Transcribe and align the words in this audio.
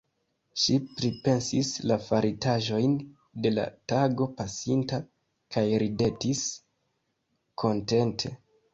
Ŝi 0.61 0.77
pripensis 0.99 1.69
la 1.91 1.97
faritaĵojn 2.05 2.97
de 3.45 3.53
la 3.59 3.67
tago 3.95 4.29
pasinta 4.41 5.03
kaj 5.57 5.67
ridetis 5.87 6.45
kontente. 7.67 8.39